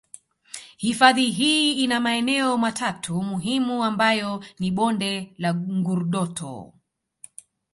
[0.77, 6.73] Hifadhi hii ina maeneo matatu muhimu ambayo ni bonde la Ngurdoto